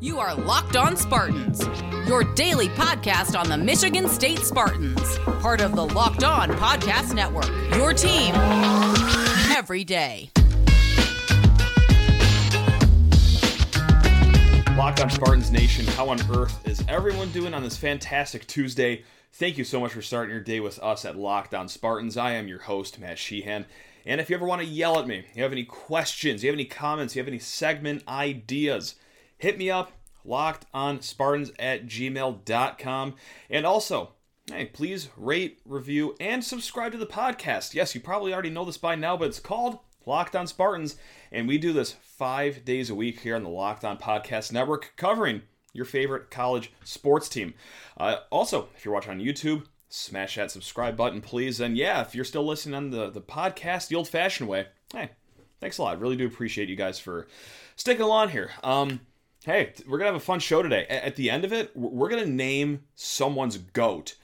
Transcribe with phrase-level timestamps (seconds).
[0.00, 1.66] You are Locked On Spartans,
[2.06, 7.48] your daily podcast on the Michigan State Spartans, part of the Locked On Podcast Network.
[7.76, 8.34] Your team
[9.56, 10.30] every day.
[14.76, 19.04] Locked On Spartans Nation, how on earth is everyone doing on this fantastic Tuesday?
[19.32, 22.16] Thank you so much for starting your day with us at Locked On Spartans.
[22.16, 23.64] I am your host, Matt Sheehan.
[24.04, 26.56] And if you ever want to yell at me, you have any questions, you have
[26.56, 28.96] any comments, you have any segment ideas,
[29.38, 29.92] hit me up,
[30.26, 33.14] lockedonspartans at gmail.com.
[33.50, 34.12] And also,
[34.46, 37.74] hey, please rate, review, and subscribe to the podcast.
[37.74, 40.96] Yes, you probably already know this by now, but it's called Locked On Spartans.
[41.32, 44.92] And we do this five days a week here on the Locked On Podcast Network,
[44.96, 45.42] covering
[45.72, 47.54] your favorite college sports team.
[47.96, 51.60] Uh, also, if you're watching on YouTube, smash that subscribe button, please.
[51.60, 55.10] And yeah, if you're still listening on the, the podcast the old fashioned way, hey,
[55.60, 56.00] thanks a lot.
[56.00, 57.26] Really do appreciate you guys for
[57.76, 58.50] sticking along here.
[58.62, 59.00] Um,
[59.44, 60.86] hey, we're to have a fun show today.
[60.86, 64.16] At the end of it, we're to name someone's goat.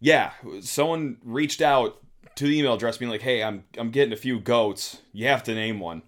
[0.00, 2.02] Yeah, someone reached out
[2.36, 5.00] to the email address being like, hey, I'm, I'm getting a few goats.
[5.12, 6.02] You have to name one.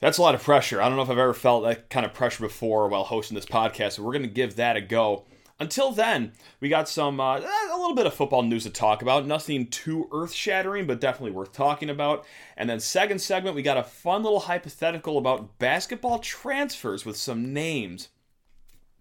[0.00, 0.82] That's a lot of pressure.
[0.82, 3.46] I don't know if I've ever felt that kind of pressure before while hosting this
[3.46, 5.24] podcast, so we're to give that a go.
[5.60, 9.26] Until then, we got some uh, a little bit of football news to talk about.
[9.26, 12.26] Nothing too earth-shattering, but definitely worth talking about.
[12.56, 17.52] And then second segment, we got a fun little hypothetical about basketball transfers with some
[17.52, 18.08] names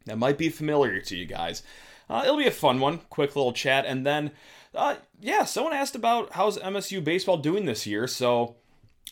[0.05, 1.63] that might be familiar to you guys.
[2.07, 4.31] Uh, it'll be a fun one, quick little chat, and then
[4.75, 8.07] uh, yeah, someone asked about how's MSU baseball doing this year.
[8.07, 8.57] So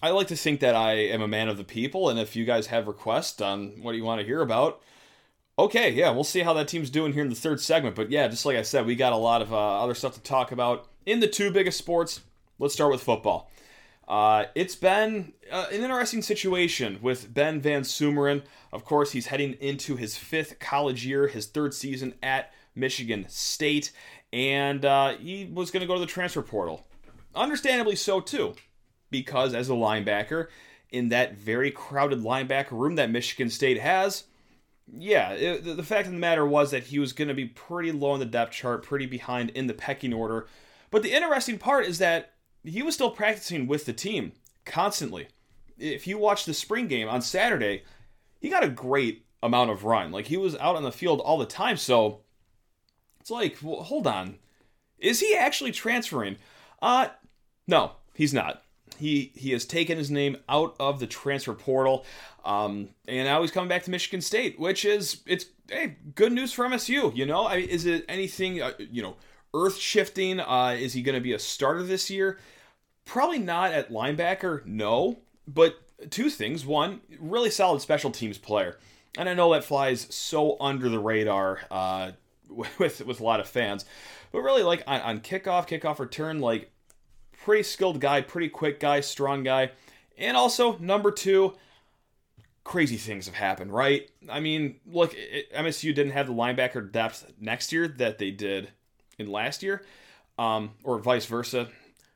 [0.01, 2.45] I like to think that I am a man of the people, and if you
[2.45, 4.81] guys have requests on what you want to hear about
[5.61, 7.95] Okay, yeah, we'll see how that team's doing here in the third segment.
[7.95, 10.21] But yeah, just like I said, we got a lot of uh, other stuff to
[10.21, 12.21] talk about in the two biggest sports.
[12.57, 13.51] Let's start with football.
[14.07, 18.41] Uh, it's been uh, an interesting situation with Ben VanSumeren.
[18.73, 23.91] Of course, he's heading into his fifth college year, his third season at Michigan State,
[24.33, 26.87] and uh, he was going to go to the transfer portal.
[27.35, 28.55] Understandably so, too,
[29.11, 30.47] because as a linebacker,
[30.89, 34.23] in that very crowded linebacker room that Michigan State has,
[34.93, 37.91] yeah, it, the fact of the matter was that he was going to be pretty
[37.91, 40.47] low on the depth chart, pretty behind in the pecking order.
[40.89, 42.33] But the interesting part is that
[42.63, 44.33] he was still practicing with the team
[44.65, 45.27] constantly.
[45.77, 47.83] If you watch the spring game on Saturday,
[48.39, 50.11] he got a great amount of run.
[50.11, 51.77] Like he was out on the field all the time.
[51.77, 52.21] So
[53.19, 54.37] it's like, well, hold on.
[54.99, 56.37] Is he actually transferring?
[56.81, 57.07] Uh
[57.67, 58.63] no, he's not.
[59.01, 62.05] He he has taken his name out of the transfer portal,
[62.45, 66.53] um, and now he's coming back to Michigan State, which is it's hey good news
[66.53, 67.15] for MSU.
[67.15, 69.17] You know, I is it anything uh, you know
[69.55, 70.39] earth shifting?
[70.39, 72.37] Uh, is he going to be a starter this year?
[73.03, 75.17] Probably not at linebacker, no.
[75.47, 75.79] But
[76.11, 78.77] two things: one, really solid special teams player,
[79.17, 82.11] and I know that flies so under the radar uh,
[82.77, 83.83] with with a lot of fans.
[84.31, 86.70] But really, like on, on kickoff, kickoff return, like
[87.43, 89.71] pretty skilled guy, pretty quick guy, strong guy.
[90.17, 91.55] And also, number two,
[92.63, 94.09] crazy things have happened, right?
[94.29, 98.69] I mean, look, it, MSU didn't have the linebacker depth next year that they did
[99.17, 99.83] in last year,
[100.37, 101.69] um, or vice versa.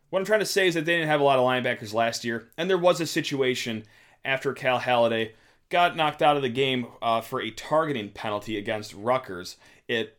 [0.09, 2.23] What I'm trying to say is that they didn't have a lot of linebackers last
[2.23, 3.83] year, and there was a situation
[4.23, 5.31] after Cal Haladay
[5.69, 9.57] got knocked out of the game uh, for a targeting penalty against Rutgers.
[9.87, 10.14] It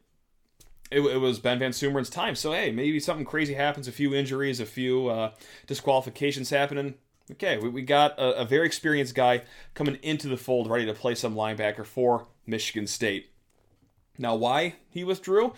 [0.91, 2.34] it, it, was Ben VanSumeren's time.
[2.34, 5.32] So hey, maybe something crazy happens, a few injuries, a few uh,
[5.66, 6.94] disqualifications happening.
[7.32, 9.42] Okay, we, we got a, a, very experienced guy
[9.75, 13.30] coming into the fold, ready to play some linebacker for Michigan State.
[14.16, 15.52] Now, why he withdrew?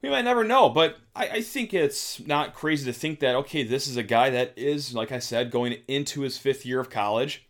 [0.00, 3.62] We might never know, but I, I think it's not crazy to think that okay,
[3.62, 6.90] this is a guy that is, like I said, going into his fifth year of
[6.90, 7.45] college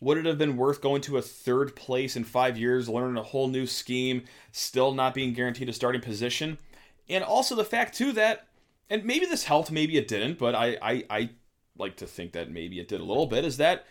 [0.00, 3.22] would it have been worth going to a third place in five years, learning a
[3.22, 6.58] whole new scheme, still not being guaranteed a starting position?
[7.08, 8.46] And also the fact too that,
[8.88, 11.30] and maybe this helped, maybe it didn't, but I I, I
[11.76, 13.44] like to think that maybe it did a little bit.
[13.44, 13.86] Is that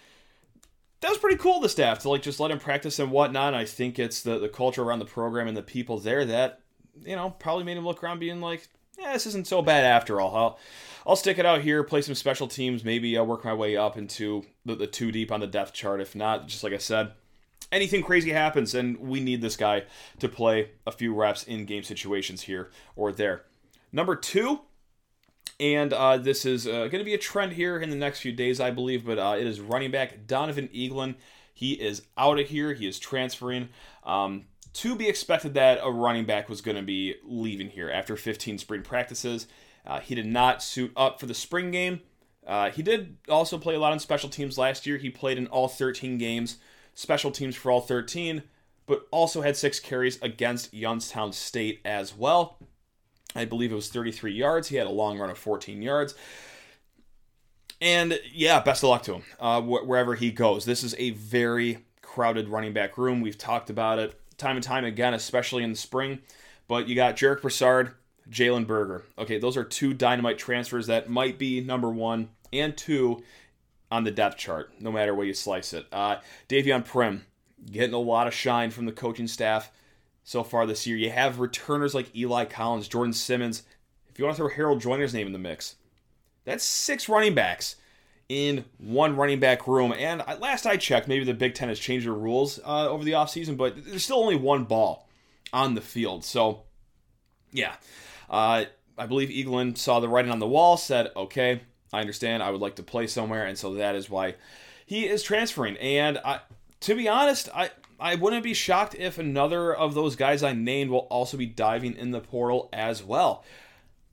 [1.01, 3.53] that was pretty cool the staff to like just let him practice and whatnot.
[3.53, 6.61] I think it's the the culture around the program and the people there that
[7.03, 8.67] you know probably made him look around being like,
[8.99, 10.35] yeah, this isn't so bad after all.
[10.35, 10.59] I'll,
[11.07, 13.97] I'll stick it out here, play some special teams, maybe I'll work my way up
[13.97, 16.01] into the, the two deep on the depth chart.
[16.01, 17.13] If not, just like I said,
[17.71, 19.83] anything crazy happens, and we need this guy
[20.19, 23.43] to play a few reps in game situations here or there.
[23.91, 24.61] Number two,
[25.59, 28.31] and uh, this is uh, going to be a trend here in the next few
[28.31, 31.15] days, I believe, but uh, it is running back Donovan Eaglin.
[31.53, 32.73] He is out of here.
[32.73, 33.69] He is transferring.
[34.03, 38.15] Um, to be expected that a running back was going to be leaving here after
[38.15, 39.47] 15 spring practices.
[39.85, 42.01] Uh, he did not suit up for the spring game.
[42.45, 44.97] Uh, he did also play a lot on special teams last year.
[44.97, 46.57] He played in all 13 games,
[46.93, 48.43] special teams for all 13,
[48.85, 52.57] but also had six carries against Youngstown State as well.
[53.35, 54.69] I believe it was 33 yards.
[54.69, 56.15] He had a long run of 14 yards.
[57.81, 60.65] And yeah, best of luck to him uh, wh- wherever he goes.
[60.65, 63.21] This is a very crowded running back room.
[63.21, 66.19] We've talked about it time and time again, especially in the spring.
[66.67, 67.93] But you got Jarek Broussard,
[68.29, 69.03] Jalen Berger.
[69.17, 73.23] Okay, those are two dynamite transfers that might be number one and two
[73.91, 75.85] on the depth chart, no matter where you slice it.
[75.91, 77.21] Uh, Davion Primm
[77.71, 79.71] getting a lot of shine from the coaching staff
[80.23, 80.97] so far this year.
[80.97, 83.63] You have returners like Eli Collins, Jordon Simmons.
[84.07, 85.75] If you want to throw Harold Joiner's name in the mix,
[86.45, 87.75] that's six running backs
[88.29, 89.93] in one running back room.
[89.97, 93.13] And last I checked, maybe the Big Ten has changed their rules uh, over the
[93.13, 95.09] offseason, but there's still only one ball
[95.51, 96.23] on the field.
[96.23, 96.61] So,
[97.51, 97.73] yeah.
[98.29, 98.65] Uh,
[98.97, 101.61] I believe Eaglin saw the writing on the wall, said, okay,
[101.91, 102.43] I understand.
[102.43, 103.45] I would like to play somewhere.
[103.45, 104.35] And so that is why
[104.85, 105.77] he is transferring.
[105.77, 106.41] And I,
[106.81, 110.91] to be honest, I, I wouldn't be shocked if another of those guys I named
[110.91, 113.43] will also be diving in the portal as well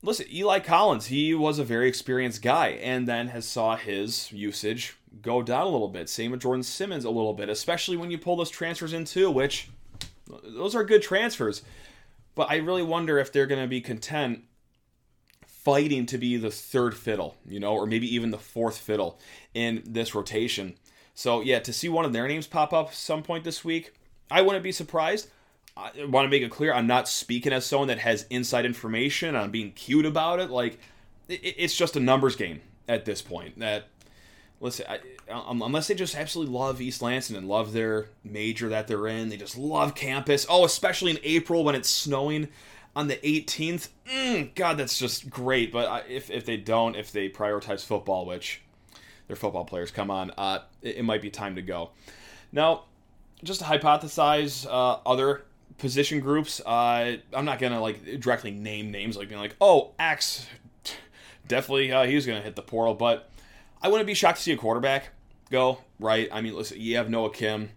[0.06, 4.96] listen, Eli Collins, he was a very experienced guy and then has saw his usage
[5.20, 6.08] go down a little bit.
[6.08, 9.30] Same with Jordon Simmons a little bit, especially when you pull those transfers in too,
[9.30, 9.68] which
[10.44, 11.62] those are good transfers.
[12.36, 14.44] But I really wonder if they're going to be content
[15.46, 19.18] fighting to be the third fiddle, you know, or maybe even the fourth fiddle
[19.54, 20.74] in this rotation.
[21.14, 23.92] So yeah, to see one of their names pop up some point this week,
[24.30, 25.28] I wouldn't be surprised.
[25.76, 29.36] I want to make it clear I'm not speaking as someone that has inside information.
[29.36, 30.50] I'm being cute about it.
[30.50, 30.78] Like,
[31.28, 33.58] it's just a numbers game at this point.
[33.58, 33.88] That
[34.60, 35.00] listen, I,
[35.30, 39.28] um, unless they just absolutely love East Lansing and love their major that they're in,
[39.28, 40.46] they just love campus.
[40.48, 42.48] Oh, especially in April when it's snowing
[42.94, 43.88] on the 18th.
[44.10, 45.72] Mm, God, that's just great.
[45.72, 48.62] But if if they don't, if they prioritize football, which
[49.26, 51.90] their football players come on, uh, it, it might be time to go.
[52.52, 52.84] Now,
[53.44, 55.42] just to hypothesize uh, other
[55.78, 56.60] position groups.
[56.64, 60.46] Uh, I'm not gonna like directly name names, like being like, oh, X,
[61.48, 62.94] definitely uh, he's gonna hit the portal.
[62.94, 63.30] But
[63.82, 65.10] I wouldn't be shocked to see a quarterback
[65.50, 66.28] go right.
[66.32, 67.70] I mean, listen, you have Noah Kim,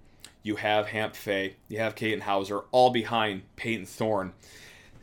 [0.44, 4.34] you have Hamp Fay, you have Katin Houser, all behind Payton Thorne.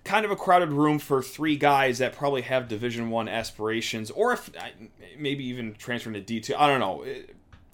[0.04, 4.32] Kind of a crowded room for three guys that probably have Division One aspirations, or
[4.32, 4.50] if
[5.18, 6.54] maybe even transferring to D two.
[6.56, 7.04] I don't know.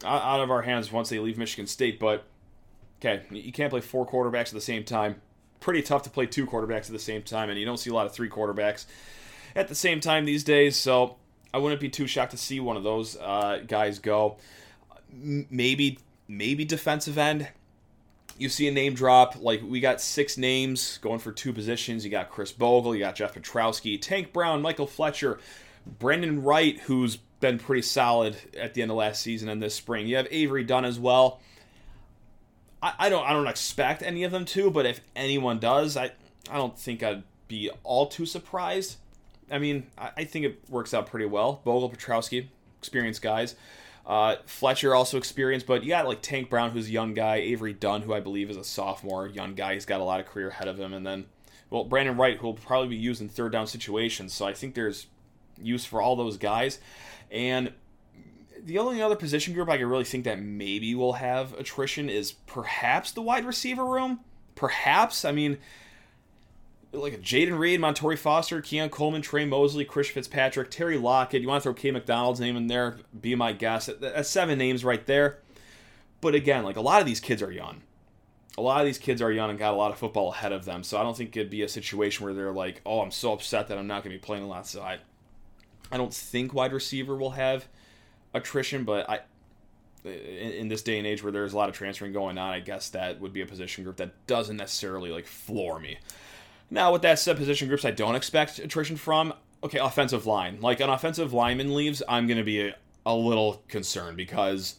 [0.05, 2.25] Out of our hands once they leave Michigan State, but
[3.05, 5.21] okay, you can't play four quarterbacks at the same time.
[5.61, 7.95] Pretty tough to play two quarterbacks at the same time, and you don't see a
[7.95, 8.87] lot of three quarterbacks
[9.55, 10.77] at the same time these days.
[10.77, 11.17] So
[11.53, 14.37] I wouldn't be too shocked to see one of those uh, guys go.
[15.13, 17.49] Maybe, maybe defensive end.
[18.39, 19.37] You see a name drop.
[19.41, 22.05] Like we got six names going for two positions.
[22.05, 25.39] You got Khris Bogle, you got Jeff Pietrowski, Tank Brown, Michael Fletcher,
[25.99, 30.07] Brandon Wright, who's been pretty solid at the end of last season and this spring.
[30.07, 31.41] You have Avery Dunn as well.
[32.83, 36.13] I, I don't I don't expect any of them to, but if anyone does, I
[36.51, 38.97] I don't think I'd be all too surprised.
[39.51, 41.61] I mean, I, I think it works out pretty well.
[41.65, 42.49] Bogle, Pietrowski,
[42.79, 43.55] experienced guys.
[44.05, 47.37] Uh, Fletcher also experienced, but you got like Tank Brown, who's a young guy.
[47.37, 49.75] Avery Dunn, who I believe is a sophomore, young guy.
[49.75, 51.27] He's got a lot of career ahead of him, and then
[51.71, 54.35] well, Brandon Wright, who will probably be used in third down situations.
[54.35, 55.07] So I think there's
[55.57, 56.79] use for all those guys.
[57.31, 57.73] And
[58.65, 62.33] the only other position group I could really think that maybe will have attrition is
[62.33, 64.21] perhaps the wide receiver room.
[64.55, 65.25] Perhaps.
[65.25, 65.59] I mean,
[66.93, 71.43] like a Jayden Reed, Montorie Foster, Keon Coleman, Tre Mosley, Chris Fitzpatrick, Terry Lockett.
[71.43, 72.99] You want to throw K McDonald's name in there?
[73.19, 73.91] Be my guest.
[74.01, 75.39] That's seven names right there.
[76.21, 77.83] But again, like a lot of these kids are young.
[78.59, 80.67] A lot of these kids are young and got a lot of football ahead of
[80.67, 80.85] them.
[80.85, 83.69] So I don't think it'd be a situation where they're like, "Oh, I'm so upset
[83.69, 84.99] that I'm not going to be playing a lot." So I,
[85.91, 87.67] I don't think wide receiver will have
[88.35, 89.21] attrition, but I
[90.05, 92.91] in, this day and age where there's a lot of transferring going on, I guess
[92.91, 95.99] that would be a position group that doesn't necessarily like floor me.
[96.71, 99.35] Now, with that said, position groups I don't expect attrition from.
[99.63, 100.61] Okay, offensive line.
[100.61, 104.77] Like an offensive lineman leaves, I'm going to be a, a little concerned because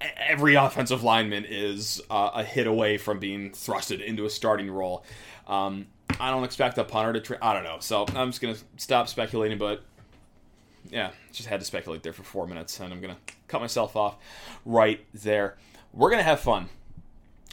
[0.00, 5.04] every offensive lineman is uh, a hit away from being thrusted into a starting role.
[5.48, 5.86] Um,
[6.20, 7.20] I don't expect a punter to.
[7.20, 7.78] Tra- I don't know.
[7.80, 9.82] So I'm just gonna stop speculating, but
[10.90, 14.16] yeah, just had to speculate there for four minutes, and I'm gonna cut myself off
[14.64, 15.56] right there.
[15.92, 16.68] We're gonna have fun.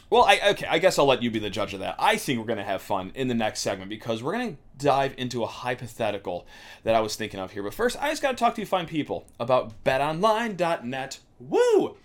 [0.08, 1.96] Well, I okay, I guess I'll let you be the judge of that.
[1.98, 5.42] I think we're gonna have fun in the next segment because we're gonna dive into
[5.42, 6.46] a hypothetical
[6.84, 7.62] that I was thinking of here.
[7.62, 11.18] But first, I just gotta talk to you fine people about BetOnline.net.
[11.40, 11.96] Woo!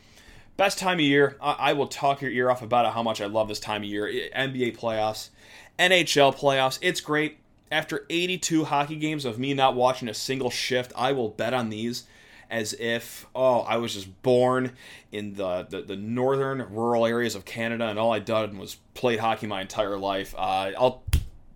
[0.57, 1.37] Best time of year.
[1.41, 3.87] I, I will talk your ear off about how much I love this time of
[3.87, 4.07] year.
[4.07, 5.29] NBA playoffs,
[5.77, 6.79] NHL playoffs.
[6.81, 7.37] It's great.
[7.71, 11.69] After 82 hockey games of me not watching a single shift, I will bet on
[11.69, 12.03] these
[12.49, 14.73] as if, oh, I was just born
[15.11, 19.19] in the, the, the northern rural areas of Canada and all I done was played
[19.19, 20.35] hockey my entire life.
[20.37, 21.03] Uh, I'll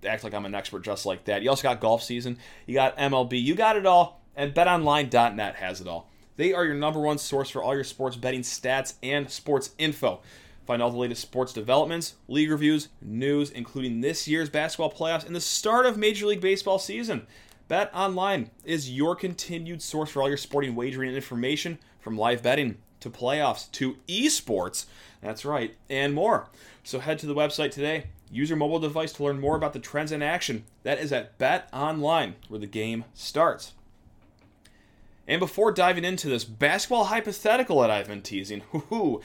[0.06, 1.42] act like I'm an expert just like that.
[1.42, 5.82] You also got golf season, you got MLB, you got it all, and betonline.net has
[5.82, 6.10] it all.
[6.38, 10.22] They are your number one source for all your sports betting stats and sports info.
[10.66, 15.36] Find all the latest sports developments, league reviews, news, including this year's basketball playoffs and
[15.36, 17.28] the start of Major League Baseball season.
[17.68, 22.42] Bet Online is your continued source for all your sporting wagering and information from live
[22.42, 24.86] betting to playoffs to esports.
[25.22, 26.50] That's right, and more.
[26.84, 28.06] So head to the website today.
[28.32, 30.64] Use your mobile device to learn more about the trends in action.
[30.84, 33.74] That is at Bet Online, where the game starts.
[35.28, 39.22] And before diving into this basketball hypothetical that I've been teasing, whoo,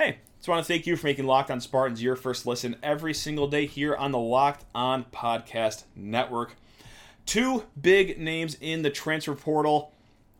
[0.00, 3.12] hey, just want to thank you for making Locked On Spartans your first listen every
[3.12, 6.56] single day here on the Locked On Podcast Network.
[7.26, 9.92] Two big names in the transfer portal.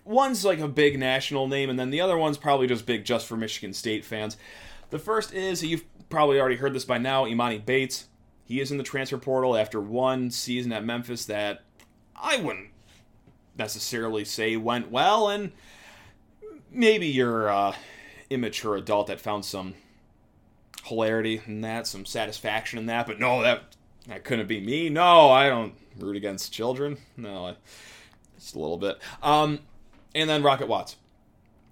[0.07, 3.26] One's like a big national name, and then the other one's probably just big just
[3.26, 4.38] for Michigan State fans.
[4.88, 8.07] The first is, you've probably already heard this by now, Emoni Bates.
[8.47, 11.64] He is in the transfer portal after one season at Memphis that
[12.17, 12.71] I wouldn't
[13.59, 15.52] necessarily say went well, and
[16.71, 17.75] maybe you're a uh,
[18.30, 19.75] immature adult that found some
[20.84, 23.06] hilarity in that, some satisfaction in that.
[23.06, 24.88] But no, that that couldn't be me.
[24.88, 26.96] No, I don't root against children.
[27.16, 27.56] No, I,
[28.38, 28.99] just a little bit.
[29.22, 29.60] Um,
[30.14, 30.96] and then Rocket Watts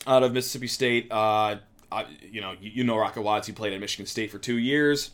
[0.07, 1.11] out of Mississippi State.
[1.11, 1.57] Uh,
[1.91, 3.47] I, you know, you, you know Rocket Watts.
[3.47, 5.11] He played at Michigan State for two years.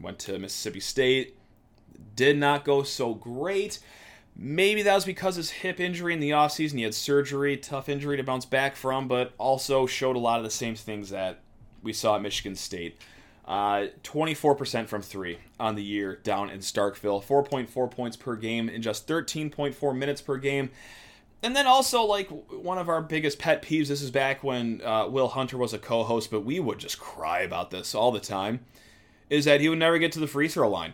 [0.00, 1.36] Went to Mississippi State.
[2.14, 3.78] Did not go so great.
[4.40, 6.74] Maybe that was because his hip injury in the offseason.
[6.74, 10.44] He had surgery, tough injury to bounce back from, but also showed a lot of
[10.44, 11.40] the same things that
[11.82, 12.96] we saw at Michigan State.
[13.44, 18.80] Uh, 24% from three on the year down in Starkville, 4.4 points per game in
[18.80, 20.70] just 13.4 minutes per game.
[21.42, 25.08] And then also, like, one of our biggest pet peeves, this is back when uh,
[25.08, 28.20] Will Hunter was a co host, but we would just cry about this all the
[28.20, 28.60] time,
[29.30, 30.92] is that he would never get to the free throw line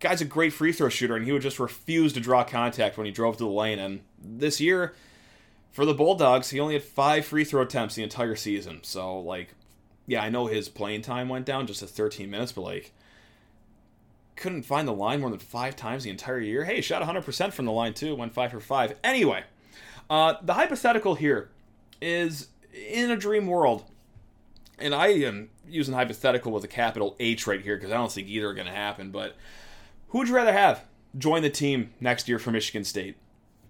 [0.00, 3.06] guy's a great free throw shooter, and he would just refuse to draw contact when
[3.06, 3.78] he drove to the lane.
[3.78, 4.94] And this year,
[5.72, 8.80] for the Bulldogs, he only had five free throw attempts the entire season.
[8.82, 9.54] So, like,
[10.06, 12.92] yeah, I know his playing time went down just to 13 minutes, but, like,
[14.36, 16.64] couldn't find the line more than five times the entire year.
[16.64, 18.14] Hey, shot 100% from the line, too.
[18.14, 18.96] Went five for five.
[19.02, 19.44] Anyway,
[20.10, 21.48] uh, the hypothetical here
[22.00, 23.84] is in a dream world,
[24.78, 28.28] and I am using hypothetical with a capital H right here because I don't think
[28.28, 29.34] either are going to happen, but
[30.08, 30.84] who would you rather have
[31.16, 33.16] join the team next year for Michigan State?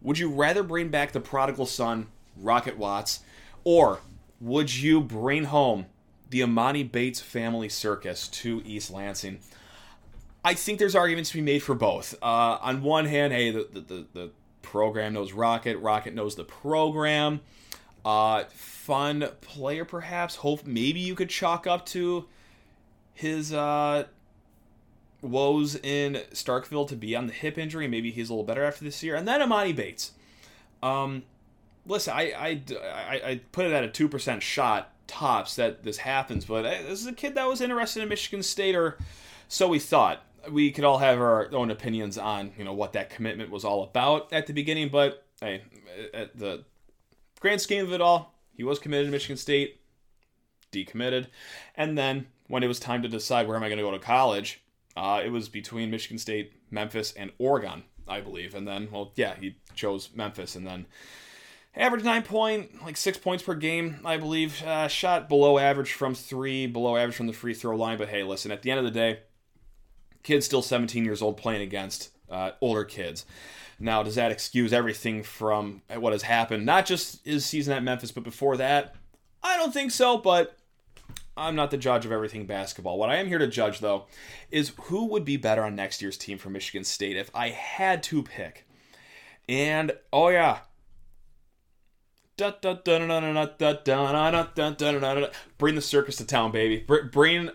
[0.03, 3.21] Would you rather bring back the prodigal son, Rocket Watts,
[3.65, 4.01] or
[4.41, 5.87] would you bring home
[6.31, 9.41] the Emoni Bates family circus to East Lansing?
[10.45, 12.15] I think there's arguments to be made for both.
[12.23, 14.31] Uh, on one hand, hey, the, the, the,
[14.63, 17.41] program knows Rocket, Rocket knows the program.
[18.05, 20.37] Uh, fun player, perhaps.
[20.37, 22.27] Hope maybe you could chalk up to
[23.15, 24.05] his uh,
[25.23, 27.89] woes in Starkville to be on the hip injury.
[27.89, 29.17] Maybe he's a little better after this year.
[29.17, 30.13] And then Emoni Bates.
[30.83, 31.25] Um,
[31.87, 36.45] listen, I, I, I, I put it at a 2% shot tops that this happens,
[36.45, 38.99] but this is a kid that was interested in Michigan State, or
[39.49, 40.23] so we thought.
[40.51, 43.83] We could all have our own opinions on, you know, what that commitment was all
[43.83, 45.63] about at the beginning, but hey,
[46.15, 46.65] at the
[47.41, 49.81] grand scheme of it all, he was committed to Michigan State,
[50.71, 51.27] decommitted,
[51.75, 53.99] and then when it was time to decide where am I going to go to
[53.99, 54.61] college,
[54.97, 58.55] uh, it was between Michigan State, Memphis, and Oregon, I believe.
[58.55, 60.87] And then, well, yeah, he chose Memphis, and then
[61.77, 64.63] average nine point, like six points per game, I believe.
[64.63, 67.99] Uh, shot below average from three, below average from the free throw line.
[67.99, 69.21] But hey, listen, at the end of the day,
[70.23, 73.27] kid's still 17 years old playing against uh, older kids.
[73.79, 76.65] Now, does that excuse everything from what has happened?
[76.65, 78.95] Not just his season at Memphis, but before that?
[79.43, 80.57] I don't think so, but
[81.37, 82.99] I'm not the judge of everything basketball.
[82.99, 84.07] What I am here to judge, though,
[84.51, 88.03] is who would be better on next year's team for Michigan State if I had
[88.05, 88.67] to pick.
[89.49, 90.61] And, oh yeah.
[95.59, 96.85] Bring the circus to town, baby.
[96.87, 97.51] Bring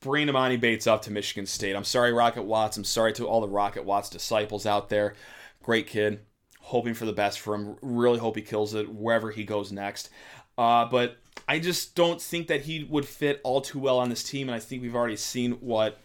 [0.00, 1.74] bring Emoni Bates up to Michigan State.
[1.74, 2.76] I'm sorry, Rocket Watts.
[2.76, 5.14] I'm sorry to all the Rocket Watts disciples out there.
[5.62, 6.20] Great kid.
[6.60, 7.76] Hoping for the best for him.
[7.80, 10.10] Really hope he kills it wherever he goes next.
[10.56, 14.22] Uh, but I just don't think that he would fit all too well on this
[14.22, 15.98] team, and I think we've already seen what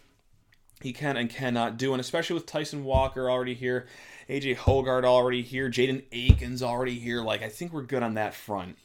[0.80, 3.86] he can and cannot do, and especially with Tyson Walker already here,
[4.28, 7.22] AJ Hoggard already here, Jaden Akins already here.
[7.22, 8.78] Like I think we're good on that front.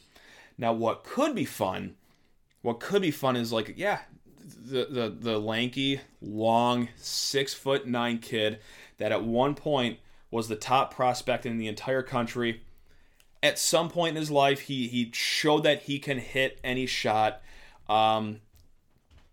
[0.58, 1.94] Now, what could be fun?
[2.60, 4.00] What could be fun is like, yeah,
[4.44, 8.60] the the the lanky, long, six foot nine kid
[8.98, 9.98] that at one point
[10.30, 12.62] was the top prospect in the entire country
[13.42, 17.40] at some point in his life, he he showed that he can hit any shot.
[17.88, 18.40] Um,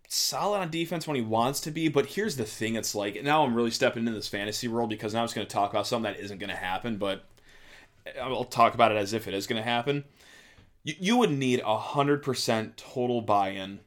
[0.08, 3.44] solid on defense when he wants to be, but here's the thing: it's like now
[3.44, 5.86] I'm really stepping into this fantasy world because now I'm just going to talk about
[5.86, 7.26] something that isn't going to happen, but
[8.20, 10.04] I'll talk about it as if it is going to happen.
[10.84, 13.80] You, you would need a hundred percent total buy-in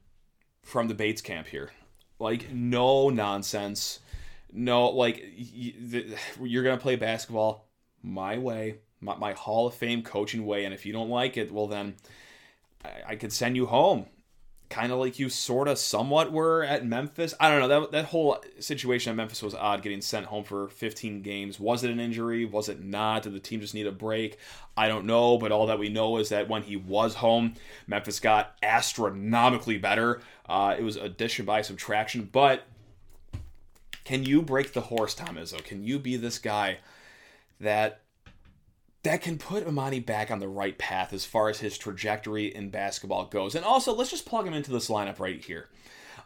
[0.61, 1.71] from the Bates camp here,
[2.19, 3.99] like no nonsense,
[4.53, 5.23] no like
[6.39, 7.65] you're going to play basketball
[8.03, 10.65] my way my, my Hall of Fame coaching way.
[10.65, 11.95] And if you don't like it, well, then
[12.85, 14.05] I, I could send you home.
[14.69, 17.33] Kind of like you sort of somewhat were at Memphis.
[17.41, 17.67] I don't know.
[17.67, 21.59] That, that whole situation at Memphis was odd getting sent home for 15 games.
[21.59, 22.45] Was it an injury?
[22.45, 23.23] Was it not?
[23.23, 24.37] Did the team just need a break?
[24.77, 25.37] I don't know.
[25.37, 27.55] But all that we know is that when he was home,
[27.85, 30.21] Memphis got astronomically better.
[30.47, 32.29] Uh, it was addition by subtraction.
[32.31, 32.63] But
[34.05, 35.63] can you break the horse, Tom Izzo?
[35.63, 36.77] Can you be this guy
[37.59, 38.01] that
[39.03, 42.69] that can put Emoni back on the right path as far as his trajectory in
[42.69, 43.55] basketball goes.
[43.55, 45.69] And also, let's just plug him into this lineup right here.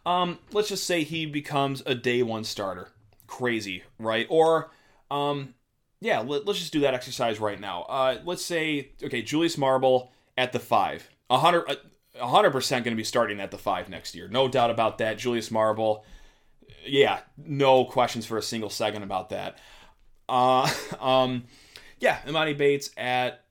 [0.06, 2.90] Um, let's just say he becomes a day one starter.
[3.28, 4.28] Crazy, right?
[4.30, 4.72] Or,
[5.10, 5.56] um,
[6.02, 7.84] yeah, let, us just do that exercise right now.
[7.84, 11.10] Uh, let's say, okay, Julius Marble at the five.
[11.28, 11.78] 100,
[12.22, 14.28] 100% going to be starting at the five next year.
[14.28, 15.18] No doubt about that.
[15.18, 16.06] Julius Marble,
[16.86, 19.58] yeah, no questions for a single second about that.
[20.28, 21.46] Uh, um,
[22.00, 23.46] yeah, Emoni Bates at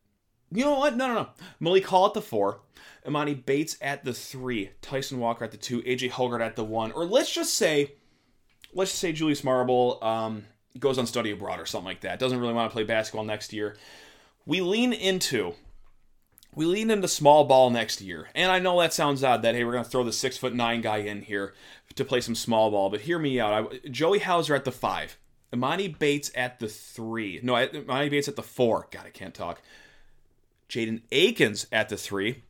[0.54, 0.96] you know what?
[0.96, 1.28] No, no, no.
[1.58, 2.60] Malik Hall at the four.
[3.04, 4.70] Emoni Bates at the three.
[4.80, 5.82] Tyson Walker at the two.
[5.82, 6.92] AJ Hoggard at the one.
[6.92, 7.94] Or let's just say,
[8.72, 10.44] let's just say Julius Marble um,
[10.78, 12.18] goes on study abroad or something like that.
[12.20, 13.76] Doesn't really want to play basketball next year.
[14.46, 15.54] We lean into
[16.54, 18.28] we lean into small ball next year.
[18.34, 20.80] And I know that sounds odd that hey, we're gonna throw the six foot nine
[20.82, 21.52] guy in here
[21.96, 23.72] to play some small ball, but hear me out.
[23.84, 25.18] I, Joey Hauser at the five.
[25.54, 27.40] Emoni Bates at the three.
[27.42, 28.88] No, Emoni Bates at the four.
[28.90, 29.62] God, I can't talk.
[30.68, 32.42] Jaden Akins at the three.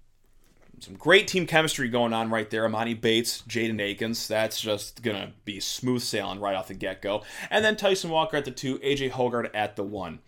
[0.81, 2.69] Some great team chemistry going on right there.
[2.69, 4.27] Emoni Bates, Jaden Akins.
[4.27, 7.23] That's just going to be smooth sailing right off the get go.
[7.51, 10.21] And then Tyson Walker at the two, AJ Hoggard at the one.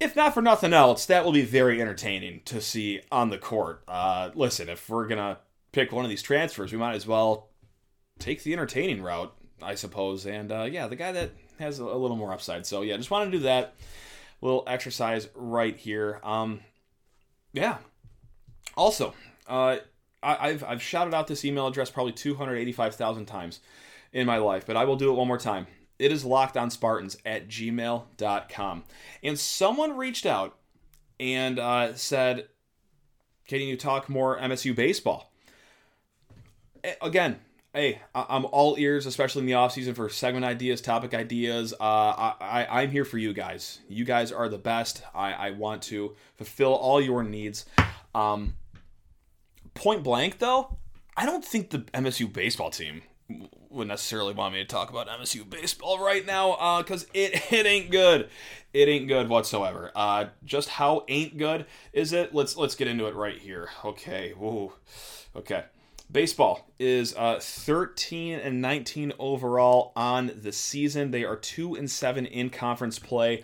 [0.00, 3.84] If not for nothing else, that will be very entertaining to see on the court.
[3.86, 5.38] Uh, listen, if we're going to
[5.72, 7.48] pick one of these transfers, we might as well
[8.18, 10.26] take the entertaining route, I suppose.
[10.26, 12.66] And uh, yeah, the guy that has a, little more upside.
[12.66, 13.74] So yeah, just want to do that
[14.40, 16.20] little exercise right here.
[16.22, 16.60] Um,
[17.52, 17.78] yeah.
[18.76, 19.14] Also,
[19.48, 19.76] uh,
[20.22, 23.60] I, have I've shouted out this email address probably 285,000 times
[24.12, 25.66] in my life, but I will do it one more time.
[25.98, 28.84] It is lockedonspartans at gmail.com.
[29.22, 30.56] And someone reached out
[31.20, 32.48] and uh, said,
[33.46, 35.32] Can you talk more MSU baseball?
[37.00, 37.40] Again,
[37.74, 41.74] hey, I'm all ears, especially in the off season for segment ideas, topic ideas.
[41.74, 43.80] Uh, I, I, am here for you guys.
[43.88, 45.02] You guys are the best.
[45.12, 47.66] I, I want to fulfill all your needs.
[48.14, 48.54] Um,
[49.74, 50.78] point blank, though,
[51.16, 53.02] I don't think the MSU baseball team
[53.70, 57.66] would necessarily want me to talk about MSU baseball right now because uh, it, it
[57.66, 58.28] ain't good.
[58.72, 59.90] It ain't good whatsoever.
[59.96, 62.32] Uh, just how ain't good is it?
[62.34, 63.68] Let's let's get into it right here.
[63.84, 64.32] Okay.
[64.36, 64.74] Whoa.
[65.34, 65.64] Okay.
[66.10, 71.10] Baseball is uh, 13 and 19 overall on the season.
[71.10, 73.42] They are 2 and 7 in conference play.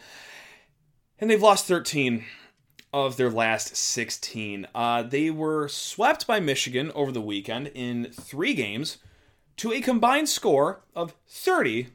[1.19, 2.25] And they've lost 13
[2.93, 4.67] of their last 16.
[4.75, 8.99] Uh, they were swept by Michigan over the weekend in three games
[9.57, 11.89] to a combined score of 30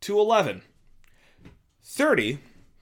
[0.00, 0.62] to 11.
[1.84, 2.38] 30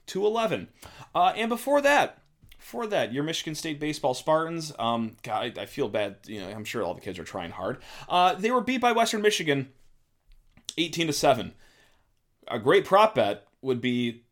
[0.07, 0.67] to 11.
[1.13, 2.20] Uh, and before that,
[2.61, 4.71] for that, your Michigan State baseball Spartans.
[4.77, 6.17] Um, God, I, I, feel bad.
[6.27, 7.79] You know, I'm sure all the kids are trying hard.
[8.07, 9.69] Uh, they were beat by Western Michigan,
[10.77, 11.53] 18 to seven.
[12.47, 14.23] A great prop bet would be,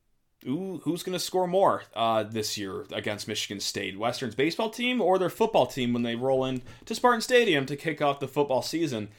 [0.48, 3.98] ooh, who's going to score more uh, this year against Michigan State?
[3.98, 7.76] Western's baseball team or their football team when they roll in to Spartan Stadium to
[7.76, 9.10] kick off the football season?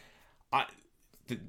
[0.53, 0.67] I,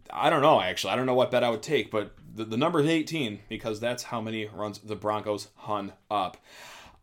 [0.09, 0.93] I don't know actually.
[0.93, 3.79] I don't know what bet I would take, but the, the number is 18 because
[3.79, 6.37] that's how many runs the Broncos hung up.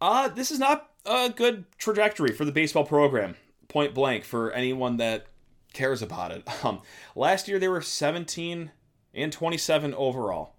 [0.00, 3.34] Uh, this is not a good trajectory for the baseball program,
[3.68, 5.26] point blank, for anyone that
[5.72, 6.46] cares about it.
[6.64, 6.82] Um,
[7.14, 8.72] last year they were 17
[9.14, 10.54] and 27 overall.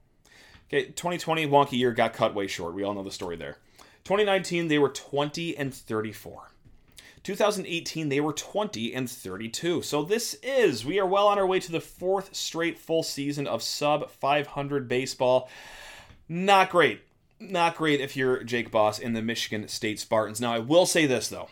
[0.68, 2.74] Okay, 2020 wonky year got cut way short.
[2.74, 3.58] We all know the story there.
[4.06, 6.52] 2019 they were 20 and 34.
[7.24, 9.82] 2018 they were 20 and 32.
[9.82, 13.46] So this is we are well on our way to the fourth straight full season
[13.46, 15.50] of sub 500 baseball.
[16.30, 17.02] Not great
[17.40, 20.42] not great if you're Jake Boss in the Michigan State Spartans.
[20.42, 21.50] Now, I will say this, though.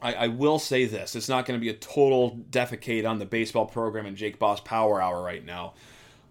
[0.00, 1.16] I, I will say this.
[1.16, 4.60] It's not going to be a total defecate on the baseball program and Jake Boss
[4.60, 5.74] Power Hour right now,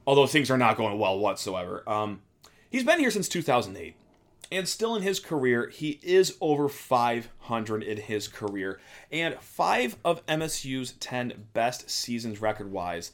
[0.06, 1.84] although things are not going well whatsoever.
[1.88, 2.22] Um,
[2.70, 3.96] he's been here since 2008.
[4.52, 8.80] And still in his career, he is over 500 in his career.
[9.12, 13.14] And five of MSU's 10 best seasons record wise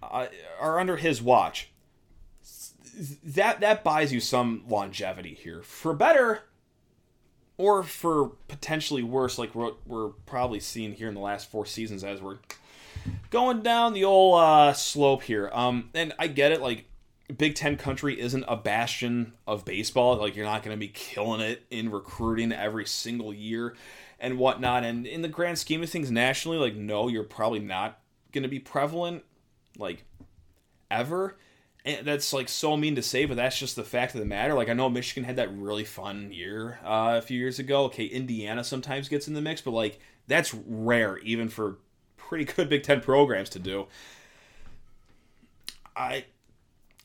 [0.00, 0.26] uh,
[0.60, 1.70] are under his watch.
[3.24, 5.62] That, that buys you some longevity here.
[5.62, 6.42] For better
[7.56, 12.04] or for potentially worse, like what we're probably seeing here in the last four seasons
[12.04, 12.38] as we're
[13.30, 15.50] going down the old uh, slope here.
[15.52, 16.86] Um, and I get it, like
[17.36, 20.16] Big Ten country isn't a bastion of baseball.
[20.16, 23.74] Like you're not going to be killing it in recruiting every single year
[24.18, 24.84] and whatnot.
[24.84, 28.00] And in the grand scheme of things, nationally, like no, you're probably not
[28.32, 29.24] going to be prevalent,
[29.76, 30.04] like
[30.90, 31.36] ever.
[31.84, 34.54] And that's like so mean to say, but that's just the fact of the matter.
[34.54, 37.84] Like I know Michigan had that really fun year uh, a few years ago.
[37.84, 41.78] Okay, Indiana sometimes gets in the mix, but like that's rare even for
[42.16, 43.86] pretty good Big Ten programs to do.
[45.96, 46.24] I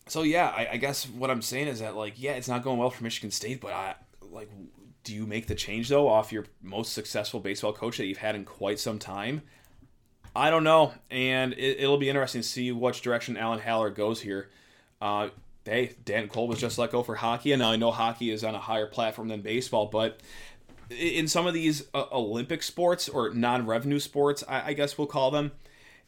[0.08, 2.78] so yeah, I, I, guess what I'm saying is that like, yeah, it's not going
[2.78, 4.50] well for Michigan State, but I like,
[5.04, 8.36] do you make the change though off your most successful baseball coach that you've had
[8.36, 9.42] in quite some time?
[10.36, 14.22] I don't know, and it, will be interesting to see which direction Alan Haller goes
[14.22, 14.50] here.
[15.04, 15.30] Uh,
[15.66, 18.56] hey, Dan Cole was just let go for hockey, and I know hockey is on
[18.56, 20.22] a higher platform than baseball, but
[20.90, 25.30] in some of these uh, Olympic sports or non-revenue sports, I, I guess we'll call
[25.30, 25.52] them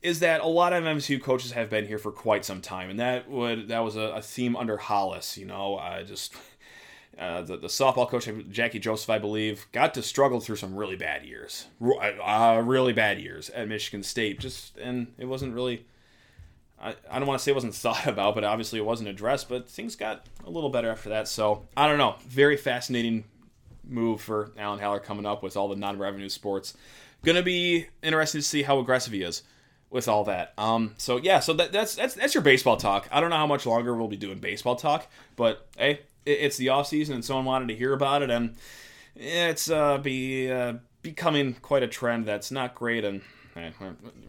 [0.02, 3.00] is that a lot of MSU coaches have been here for quite some time, and
[3.00, 5.38] that would that was a, a theme under Hollis.
[5.38, 6.36] You know, just
[7.20, 10.96] uh, the, the softball coach Jacquie Joseph, I believe, got to struggle through some really
[10.96, 14.40] bad years, uh, really bad years at Michigan State.
[14.40, 15.86] Just and it wasn't really.
[17.10, 19.50] I, don't want to say it wasn't thought about, but obviously it wasn't addressed.
[19.50, 21.28] But things got a little better after that.
[21.28, 22.16] So I don't know.
[22.28, 23.26] Very fascinating
[23.88, 26.76] move for Alan Haller coming up with all the non-revenue sports.
[27.24, 29.42] To be interesting to see how aggressive he is
[29.90, 30.54] with all that.
[30.58, 33.08] Um, so yeah, so that, that's that's that's your baseball talk.
[33.12, 36.58] I don't know how much longer we'll be doing baseball talk, but hey, it, it's
[36.58, 38.56] the off season, and someone wanted to hear about it, and
[39.16, 43.22] it's uh, be uh, becoming quite a trend that's not great, and
[43.56, 43.74] hey,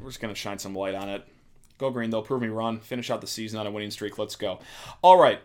[0.00, 1.26] we're just gonna shine some light on it.
[1.78, 2.80] Go green though, prove me wrong.
[2.80, 4.18] Finish out the season on a winning streak.
[4.18, 4.60] Let's go.
[5.02, 5.40] All right,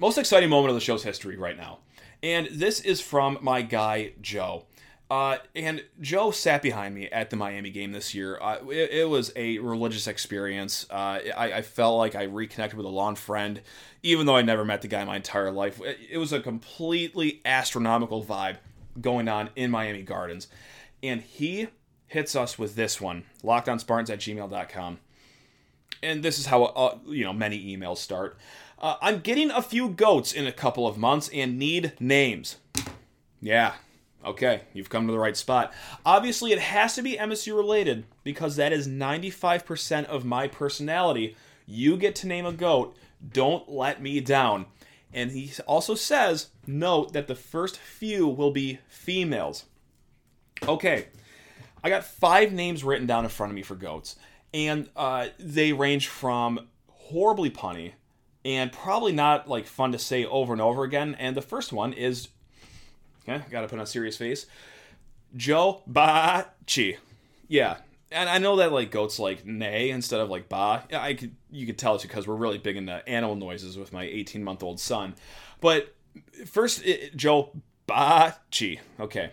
[0.00, 1.78] most exciting moment of the show's history right now,
[2.22, 4.64] and this is from my guy Joe.
[5.08, 8.40] Uh, and Joe sat behind me at the Miami game this year.
[8.40, 10.84] Uh, it, it, was a religious experience.
[10.90, 13.60] Uh, I, I, felt like I reconnected with a long friend,
[14.02, 15.80] even though I never met the guy my entire life.
[15.80, 18.56] It, it, was a completely astronomical vibe
[19.00, 20.48] going on in Miami Gardens.
[21.04, 21.68] And he
[22.08, 24.98] hits us with this one lockedonspartans at gmail.com.
[26.02, 28.36] And this is how, uh, you know, many emails start.
[28.78, 32.56] Uh, I'm getting a few goats in a couple of months and need names.
[33.40, 33.74] Yeah,
[34.26, 35.72] Okay, you've come to the right spot.
[36.04, 41.36] Obviously, it has to be MSU related because that is 95% of my personality.
[41.64, 42.96] You get to name a goat.
[43.32, 44.66] Don't let me down.
[45.12, 49.66] And he also says, note that the first few will be females.
[50.66, 51.06] Okay,
[51.84, 54.16] I got five names written down in front of me for goats,
[54.56, 57.92] and uh, they range from horribly punny
[58.44, 61.14] and probably not like fun to say over and over again.
[61.18, 62.28] And the first one is
[63.28, 64.46] Okay, got to put on a serious face.
[65.36, 66.96] Joe Bachie.
[67.48, 67.78] Yeah,
[68.12, 70.84] and I know that like goats like neigh instead of like ba.
[70.92, 74.04] I could you could tell it's because we're really big into animal noises with my
[74.04, 75.14] 18 month old son.
[75.60, 75.94] But
[76.46, 77.50] first, it, Joe
[77.88, 78.78] Bachie.
[79.00, 79.30] Okay,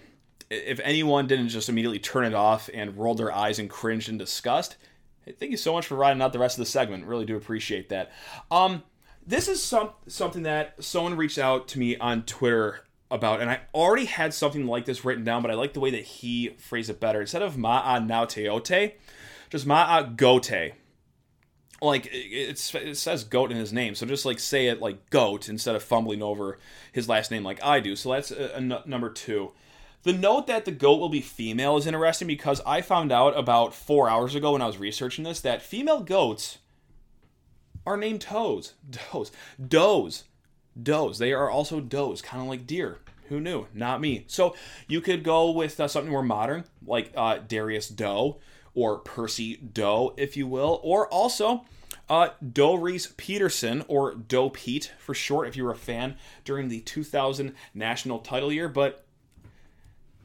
[0.49, 4.17] if anyone didn't just immediately turn it off and roll their eyes and cringed in
[4.17, 4.75] disgust,
[5.31, 7.05] thank you so much for riding out the rest of the segment.
[7.05, 8.11] Really do appreciate that.
[8.51, 8.83] Um,
[9.25, 13.61] this is some something that someone reached out to me on Twitter about, and I
[13.73, 16.89] already had something like this written down, but I like the way that he phrased
[16.89, 17.21] it better.
[17.21, 18.93] Instead of Ma'a Gaoteote,
[19.49, 20.73] just Ma'a Gote.
[21.81, 25.75] Like it says goat in his name, so just like say it like goat instead
[25.75, 26.57] of fumbling over
[26.93, 27.97] his last name like I do.
[27.97, 28.31] So that's
[28.61, 29.51] number two.
[30.03, 33.73] The note that the goat will be female is interesting because I found out about
[33.73, 36.57] four hours ago when I was researching this that female goats
[37.85, 39.31] are named toes, does,
[39.65, 40.23] does,
[40.81, 41.17] does.
[41.19, 42.99] They are also does, kind of like deer.
[43.29, 43.67] Who knew?
[43.73, 44.25] Not me.
[44.27, 44.55] So
[44.87, 48.39] you could go with uh, something more modern, like uh, Darius Doe
[48.75, 51.63] or Percy Doe, if you will, or also
[52.09, 56.81] uh, Doreese Peterson or Doe Pete for short, if you were a fan during the
[56.81, 58.67] 2000 national title year.
[58.67, 59.02] But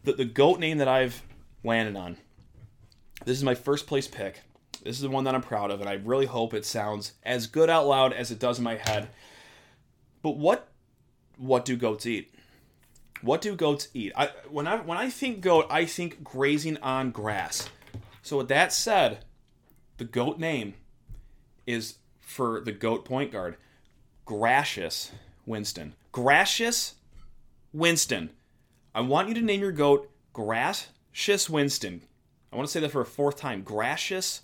[0.09, 1.23] the, the GOAT name that I've
[1.63, 2.17] landed on,
[3.25, 4.41] this is my first place pick.
[4.83, 7.47] This is the one that I'm proud of, and I really hope it sounds as
[7.47, 9.09] good out loud as it does in my head.
[10.23, 10.69] But what
[11.37, 12.35] what do goats eat?
[13.23, 14.13] What do goats eat?
[14.17, 17.69] I, when I when I think goat, I think grazing on grass.
[18.23, 19.25] So with that said,
[19.99, 20.75] the goat name
[21.67, 23.57] is for the goat point guard,
[24.25, 25.13] Gracious
[25.45, 25.95] Winston.
[26.13, 26.95] Gracious
[27.73, 28.31] Winston.
[28.99, 32.03] I want you to name your goat Gracious Winston.
[32.53, 33.63] I want to say that for a fourth time.
[33.63, 34.41] Gracious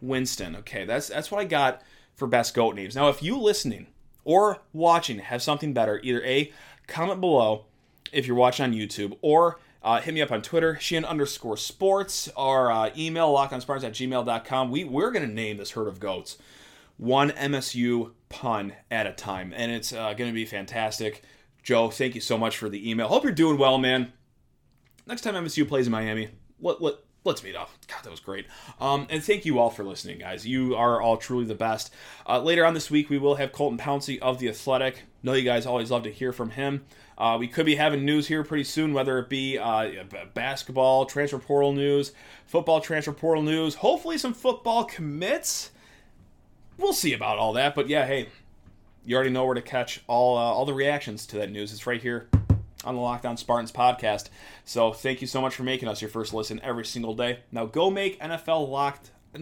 [0.00, 0.56] Winston.
[0.56, 1.82] Okay, that's that's what I got
[2.16, 2.96] for best goat names.
[2.96, 3.86] Now, if you listening
[4.24, 6.52] or watching have something better, either A,
[6.88, 7.66] comment below
[8.12, 12.28] if you're watching on YouTube, or uh, hit me up on Twitter, Sheehan underscore sports,
[12.36, 14.72] or uh, email lockedonspartans at gmail.com.
[14.72, 16.38] We, we're going to name this herd of goats
[16.96, 21.22] one MSU pun at a time, and it's uh, going to be fantastic.
[21.62, 23.08] Joe, thank you so much for the email.
[23.08, 24.12] Hope you're doing well, man.
[25.06, 26.94] Next time MSU plays in Miami, let, let,
[27.24, 27.70] let's meet up.
[27.86, 28.46] God, that was great.
[28.80, 30.46] Um, and thank you all for listening, guys.
[30.46, 31.92] You are all truly the best.
[32.28, 35.04] Uh, later on this week, we will have Colton Pouncy of The Athletic.
[35.22, 36.84] Know you guys always love to hear from him.
[37.16, 41.38] Uh, we could be having news here pretty soon, whether it be uh, basketball transfer
[41.38, 42.12] portal news,
[42.46, 45.70] football transfer portal news, hopefully some football commits.
[46.78, 48.28] We'll see about all that, but yeah, hey,
[49.04, 51.72] you already know where to catch all uh, all the reactions to that news.
[51.72, 52.28] It's right here
[52.84, 54.28] on the Locked On Spartans podcast.
[54.64, 57.40] So thank you so much for making us your first listen every single day.
[57.50, 59.10] Now go make NFL Locked.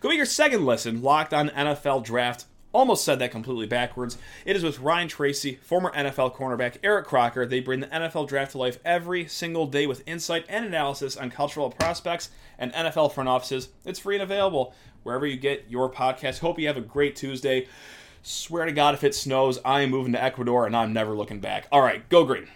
[0.00, 2.44] Go make your second listen Locked On NFL Draft.
[2.74, 4.16] Almost said that completely backwards.
[4.46, 7.46] It is with Ryan Tracy, former NFL cornerback Eric Crocker.
[7.46, 11.30] They bring the NFL draft to life every single day with insight and analysis on
[11.30, 13.68] cultural prospects and NFL front offices.
[13.84, 16.38] It's free and available wherever you get your podcast.
[16.38, 17.68] Hope you have a great Tuesday.
[18.24, 21.40] Swear to God, if it snows, I am moving to Ecuador and I'm never looking
[21.40, 21.66] back.
[21.72, 22.46] All right, go green.